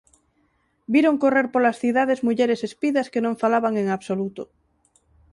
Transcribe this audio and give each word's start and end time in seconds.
Viron 0.93 1.15
correr 1.23 1.47
polas 1.53 1.79
cidades 1.83 2.19
mulleres 2.27 2.59
espidas 2.69 3.07
que 3.13 3.23
non 3.25 3.39
falaban 3.43 3.73
en 3.81 3.87
absoluto. 3.95 4.43